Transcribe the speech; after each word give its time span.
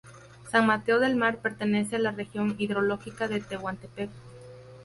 San 0.49 0.65
Mateo 0.65 0.97
del 0.99 1.15
Mar 1.15 1.37
pertenece 1.43 1.97
a 1.97 1.99
la 1.99 2.09
región 2.09 2.55
hidrológica 2.57 3.27
de 3.27 3.39
Tehuantepec. 3.39 4.09